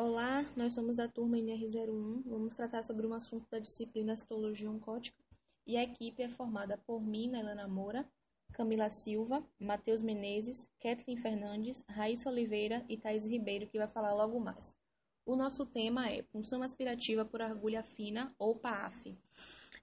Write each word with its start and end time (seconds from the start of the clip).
Olá, 0.00 0.46
nós 0.56 0.74
somos 0.74 0.94
da 0.94 1.08
turma 1.08 1.38
NR01. 1.38 2.22
Vamos 2.24 2.54
tratar 2.54 2.84
sobre 2.84 3.04
um 3.04 3.12
assunto 3.12 3.48
da 3.50 3.58
disciplina 3.58 4.14
Citologia 4.14 4.70
Oncótica. 4.70 5.18
E 5.66 5.76
a 5.76 5.82
equipe 5.82 6.22
é 6.22 6.28
formada 6.28 6.78
por 6.86 7.02
mim, 7.02 7.36
Helena 7.36 7.66
Moura, 7.66 8.08
Camila 8.52 8.88
Silva, 8.88 9.42
Matheus 9.58 10.00
Menezes, 10.00 10.70
Kathleen 10.80 11.16
Fernandes, 11.16 11.84
Raíssa 11.88 12.30
Oliveira 12.30 12.86
e 12.88 12.96
Thais 12.96 13.26
Ribeiro, 13.26 13.66
que 13.66 13.76
vai 13.76 13.88
falar 13.88 14.14
logo 14.14 14.38
mais. 14.38 14.76
O 15.26 15.34
nosso 15.34 15.66
tema 15.66 16.08
é 16.08 16.22
punção 16.22 16.62
aspirativa 16.62 17.24
por 17.24 17.42
agulha 17.42 17.82
fina 17.82 18.32
ou 18.38 18.54
PAF. 18.54 19.18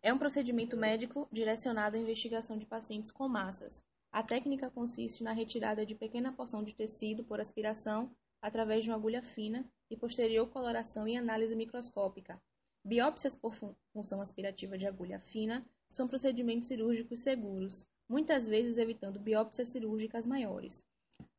É 0.01 0.13
um 0.13 0.17
procedimento 0.17 0.77
médico 0.77 1.27
direcionado 1.29 1.97
à 1.97 1.99
investigação 1.99 2.57
de 2.57 2.65
pacientes 2.65 3.11
com 3.11 3.27
massas. 3.27 3.83
A 4.13 4.23
técnica 4.23 4.69
consiste 4.69 5.25
na 5.25 5.33
retirada 5.33 5.85
de 5.85 5.93
pequena 5.93 6.31
porção 6.31 6.63
de 6.63 6.73
tecido 6.73 7.21
por 7.21 7.41
aspiração 7.41 8.09
através 8.45 8.83
de 8.83 8.91
uma 8.91 8.95
agulha 8.95 9.23
fina 9.23 9.65
e 9.89 9.97
posterior 9.97 10.47
coloração 10.47 11.07
e 11.07 11.17
análise 11.17 11.55
microscópica. 11.55 12.39
Biópsias 12.83 13.35
por 13.35 13.55
função 13.91 14.21
aspirativa 14.21 14.77
de 14.77 14.85
agulha 14.85 15.19
fina 15.19 15.65
são 15.87 16.07
procedimentos 16.07 16.67
cirúrgicos 16.67 17.17
seguros, 17.19 17.87
muitas 18.07 18.47
vezes 18.47 18.77
evitando 18.77 19.19
biópsias 19.19 19.69
cirúrgicas 19.69 20.27
maiores. 20.27 20.85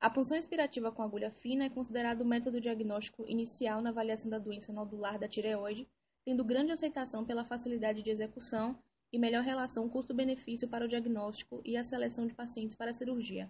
A 0.01 0.11
punção 0.11 0.37
aspirativa 0.37 0.91
com 0.91 1.01
agulha 1.01 1.31
fina 1.31 1.67
é 1.67 1.71
considerado 1.71 2.23
o 2.23 2.27
método 2.27 2.61
diagnóstico 2.61 3.25
inicial 3.29 3.81
na 3.81 3.91
avaliação 3.91 4.29
da 4.29 4.41
doença 4.41 4.73
nodular 4.73 5.17
da 5.17 5.29
tireoide, 5.29 5.89
tendo 6.25 6.45
grande 6.45 6.73
aceitação 6.73 7.25
pela 7.25 7.45
facilidade 7.45 8.03
de 8.03 8.11
execução 8.11 8.77
e 9.13 9.19
melhor 9.19 9.45
relação 9.45 9.89
custo-benefício 9.89 10.67
para 10.67 10.85
o 10.85 10.89
diagnóstico 10.89 11.63
e 11.65 11.77
a 11.77 11.85
seleção 11.85 12.27
de 12.27 12.35
pacientes 12.35 12.75
para 12.75 12.91
a 12.91 12.95
cirurgia. 12.95 13.49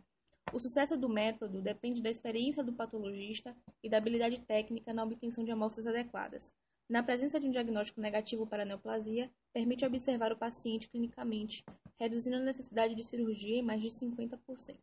O 0.52 0.60
sucesso 0.60 0.96
do 0.96 1.08
método 1.08 1.60
depende 1.60 2.00
da 2.00 2.08
experiência 2.08 2.62
do 2.62 2.72
patologista 2.72 3.54
e 3.82 3.88
da 3.88 3.98
habilidade 3.98 4.40
técnica 4.40 4.94
na 4.94 5.02
obtenção 5.02 5.44
de 5.44 5.50
amostras 5.50 5.86
adequadas. 5.86 6.54
Na 6.88 7.02
presença 7.02 7.40
de 7.40 7.48
um 7.48 7.50
diagnóstico 7.50 8.00
negativo 8.00 8.46
para 8.46 8.62
a 8.62 8.66
neoplasia, 8.66 9.30
permite 9.52 9.84
observar 9.84 10.32
o 10.32 10.36
paciente 10.36 10.88
clinicamente, 10.88 11.64
reduzindo 11.98 12.36
a 12.36 12.40
necessidade 12.40 12.94
de 12.94 13.02
cirurgia 13.02 13.56
em 13.56 13.62
mais 13.62 13.82
de 13.82 13.88
50%. 13.88 14.76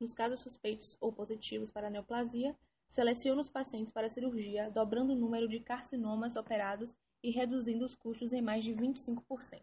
Nos 0.00 0.12
casos 0.12 0.40
suspeitos 0.40 0.96
ou 1.00 1.12
positivos 1.12 1.70
para 1.70 1.86
a 1.86 1.90
neoplasia, 1.90 2.54
seleciona 2.88 3.40
os 3.40 3.48
pacientes 3.48 3.92
para 3.92 4.08
a 4.08 4.10
cirurgia, 4.10 4.70
dobrando 4.70 5.12
o 5.12 5.16
número 5.16 5.48
de 5.48 5.60
carcinomas 5.60 6.34
operados 6.34 6.94
e 7.22 7.30
reduzindo 7.30 7.84
os 7.84 7.94
custos 7.94 8.32
em 8.32 8.42
mais 8.42 8.64
de 8.64 8.72
25%. 8.72 9.62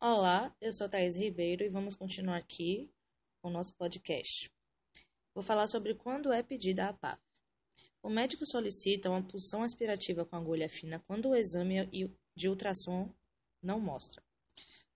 Olá, 0.00 0.54
eu 0.60 0.72
sou 0.72 0.88
Thais 0.88 1.16
Ribeiro 1.16 1.64
e 1.64 1.68
vamos 1.68 1.94
continuar 1.94 2.36
aqui 2.36 2.88
o 3.42 3.50
nosso 3.50 3.74
podcast. 3.74 4.50
Vou 5.34 5.42
falar 5.42 5.66
sobre 5.66 5.94
quando 5.94 6.32
é 6.32 6.42
pedida 6.42 6.88
a 6.88 6.92
PAF. 6.92 7.20
O 8.02 8.08
médico 8.08 8.46
solicita 8.46 9.10
uma 9.10 9.22
pulsão 9.22 9.62
aspirativa 9.62 10.24
com 10.24 10.36
agulha 10.36 10.68
fina 10.68 11.02
quando 11.06 11.30
o 11.30 11.34
exame 11.34 11.88
de 12.34 12.48
ultrassom 12.48 13.12
não 13.62 13.80
mostra. 13.80 14.22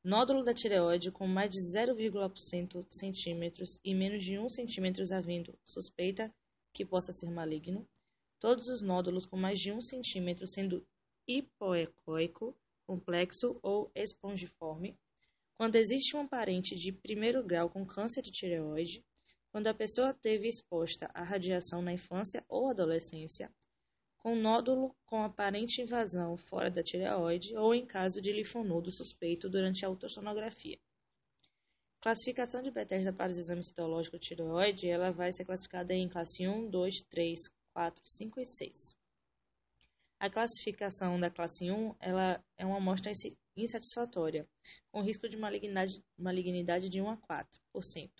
Nódulo 0.02 0.44
da 0.44 0.54
tireoide 0.54 1.10
com 1.10 1.26
mais 1.26 1.50
de 1.50 1.58
0,% 1.58 2.86
centímetros 2.88 3.80
e 3.84 3.94
menos 3.94 4.22
de 4.22 4.38
1 4.38 4.48
centímetro 4.48 5.02
havendo 5.12 5.58
suspeita 5.64 6.32
que 6.72 6.84
possa 6.84 7.12
ser 7.12 7.30
maligno. 7.30 7.88
Todos 8.38 8.68
os 8.68 8.82
nódulos 8.82 9.26
com 9.26 9.36
mais 9.36 9.58
de 9.58 9.72
1 9.72 9.80
centímetro 9.80 10.46
sendo 10.46 10.86
hipoecóico, 11.26 12.54
complexo 12.86 13.58
ou 13.62 13.90
espongiforme 13.94 14.96
quando 15.56 15.76
existe 15.76 16.16
um 16.16 16.28
parente 16.28 16.74
de 16.74 16.92
primeiro 16.92 17.42
grau 17.42 17.70
com 17.70 17.86
câncer 17.86 18.20
de 18.22 18.30
tireoide, 18.30 19.02
quando 19.50 19.68
a 19.68 19.74
pessoa 19.74 20.12
teve 20.12 20.48
exposta 20.48 21.10
à 21.14 21.22
radiação 21.22 21.80
na 21.80 21.92
infância 21.92 22.44
ou 22.46 22.68
adolescência, 22.68 23.50
com 24.18 24.36
nódulo 24.36 24.94
com 25.06 25.22
aparente 25.22 25.80
invasão 25.80 26.36
fora 26.36 26.70
da 26.70 26.82
tireoide 26.82 27.56
ou 27.56 27.74
em 27.74 27.86
caso 27.86 28.20
de 28.20 28.32
linfonodo 28.32 28.90
suspeito 28.90 29.48
durante 29.48 29.86
a 29.86 29.88
ultrassonografia. 29.88 30.78
Classificação 32.00 32.62
de 32.62 32.70
Bethesda 32.70 33.12
para 33.12 33.30
os 33.30 33.38
exames 33.38 33.68
citológicos 33.68 34.20
de 34.20 34.26
tireoide, 34.26 34.88
ela 34.88 35.10
vai 35.10 35.32
ser 35.32 35.44
classificada 35.44 35.94
em 35.94 36.08
classe 36.08 36.46
1, 36.46 36.68
2, 36.68 37.02
3, 37.08 37.38
4, 37.72 38.02
5 38.04 38.40
e 38.40 38.44
6. 38.44 38.96
A 40.20 40.28
classificação 40.28 41.18
da 41.18 41.30
classe 41.30 41.70
1 41.70 41.94
ela 41.98 42.44
é 42.58 42.66
uma 42.66 42.76
amostra 42.76 43.10
insatisfatória, 43.56 44.48
com 44.90 45.02
risco 45.02 45.28
de 45.28 45.36
malignidade, 45.36 46.04
malignidade 46.16 46.88
de 46.88 47.00
1 47.00 47.10
a 47.10 47.16
4%. 47.16 48.10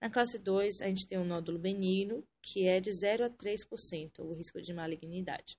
Na 0.00 0.10
classe 0.10 0.38
2, 0.38 0.82
a 0.82 0.86
gente 0.86 1.06
tem 1.06 1.18
um 1.18 1.24
nódulo 1.24 1.58
benigno, 1.58 2.26
que 2.42 2.66
é 2.66 2.80
de 2.80 2.92
0 2.92 3.24
a 3.24 3.30
3% 3.30 4.18
o 4.20 4.34
risco 4.34 4.60
de 4.60 4.72
malignidade. 4.74 5.58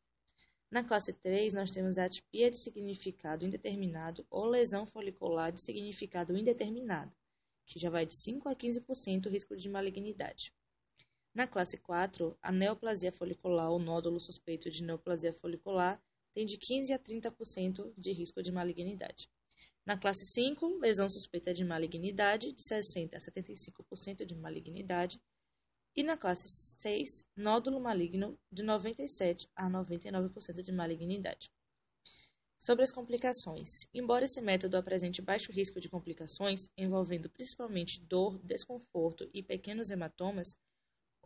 Na 0.69 0.83
classe 0.83 1.13
3, 1.13 1.53
nós 1.53 1.71
temos 1.71 1.97
a 1.97 2.05
atipia 2.05 2.51
de 2.51 2.57
significado 2.57 3.45
indeterminado 3.45 4.25
ou 4.29 4.45
lesão 4.45 4.85
folicular 4.85 5.51
de 5.51 5.61
significado 5.61 6.37
indeterminado, 6.37 7.11
que 7.65 7.79
já 7.79 7.89
vai 7.89 8.05
de 8.05 8.13
5 8.13 8.49
a 8.49 8.55
15% 8.55 9.25
o 9.25 9.29
risco 9.29 9.55
de 9.55 9.69
malignidade. 9.69 10.53
Na 11.33 11.47
classe 11.47 11.77
4, 11.77 12.37
a 12.41 12.51
neoplasia 12.51 13.11
folicular 13.11 13.71
ou 13.71 13.79
nódulo 13.79 14.19
suspeito 14.19 14.69
de 14.69 14.83
neoplasia 14.83 15.31
folicular 15.31 16.01
tem 16.37 16.45
de 16.45 16.55
15 16.55 16.93
a 16.93 16.99
30% 16.99 17.91
de 17.97 18.11
risco 18.11 18.43
de 18.43 18.51
malignidade. 18.51 19.27
Na 19.83 19.97
classe 19.97 20.23
5, 20.33 20.77
lesão 20.77 21.09
suspeita 21.09 21.51
de 21.51 21.65
malignidade, 21.65 22.53
de 22.53 22.61
60 22.61 23.17
a 23.17 23.19
75% 23.19 24.23
de 24.23 24.35
malignidade. 24.35 25.19
E 25.95 26.03
na 26.03 26.15
classe 26.15 26.47
6, 26.79 27.25
nódulo 27.35 27.79
maligno, 27.79 28.37
de 28.51 28.61
97 28.61 29.49
a 29.55 29.67
99% 29.67 30.61
de 30.61 30.71
malignidade. 30.71 31.51
Sobre 32.59 32.83
as 32.83 32.91
complicações. 32.91 33.87
Embora 33.91 34.25
esse 34.25 34.39
método 34.39 34.77
apresente 34.77 35.23
baixo 35.23 35.51
risco 35.51 35.81
de 35.81 35.89
complicações, 35.89 36.69
envolvendo 36.77 37.31
principalmente 37.31 37.99
dor, 38.01 38.37
desconforto 38.43 39.27
e 39.33 39.41
pequenos 39.41 39.89
hematomas, 39.89 40.55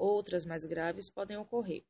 Outras 0.02 0.46
mais 0.46 0.66
graves 0.66 1.12
podem 1.12 1.38
ocorrer. 1.38 1.84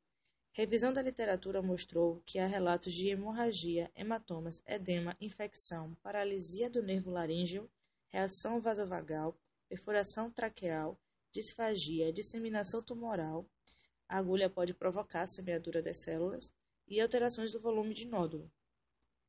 Revisão 0.54 0.92
da 0.92 1.02
literatura 1.02 1.62
mostrou 1.62 2.22
que 2.26 2.38
há 2.38 2.46
relatos 2.46 2.94
de 2.94 3.08
hemorragia, 3.08 3.90
hematomas, 3.96 4.62
edema, 4.68 5.16
infecção, 5.22 5.96
paralisia 6.04 6.70
do 6.70 6.84
nervo 6.84 7.10
laríngeo, 7.10 7.72
reação 8.10 8.60
vasovagal, 8.60 9.34
perfuração 9.70 10.30
traqueal, 10.30 11.00
disfagia, 11.32 12.12
disseminação 12.12 12.84
tumoral. 12.84 13.46
A 14.10 14.18
agulha 14.18 14.50
pode 14.50 14.74
provocar 14.74 15.26
semeadura 15.26 15.82
das 15.82 16.00
células 16.00 16.54
e 16.86 17.00
alterações 17.00 17.54
do 17.54 17.62
volume 17.62 17.94
de 17.94 18.06
nódulo. 18.06 18.52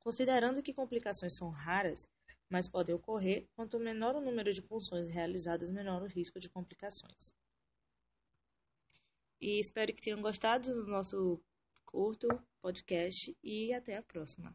Considerando 0.00 0.60
que 0.60 0.74
complicações 0.74 1.36
são 1.36 1.50
raras, 1.50 2.08
mas 2.48 2.66
podem 2.66 2.96
ocorrer, 2.96 3.46
quanto 3.54 3.78
menor 3.78 4.16
o 4.16 4.20
número 4.20 4.52
de 4.52 4.60
punções 4.60 5.08
realizadas, 5.08 5.70
menor 5.70 6.02
o 6.02 6.06
risco 6.06 6.40
de 6.40 6.48
complicações. 6.48 7.32
E 9.42 9.58
espero 9.58 9.92
que 9.92 10.00
tenham 10.00 10.22
gostado 10.22 10.72
do 10.72 10.86
nosso 10.86 11.42
curto 11.84 12.28
podcast 12.60 13.36
e 13.42 13.74
até 13.74 13.96
a 13.96 14.02
próxima. 14.02 14.52